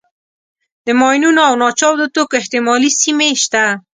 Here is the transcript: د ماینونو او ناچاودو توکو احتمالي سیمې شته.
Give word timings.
د 0.85 0.87
ماینونو 0.99 1.41
او 1.49 1.53
ناچاودو 1.61 2.05
توکو 2.13 2.37
احتمالي 2.39 2.89
سیمې 3.01 3.29
شته. 3.43 3.63